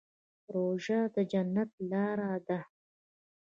[0.53, 2.59] روژه د جنت لاره ده.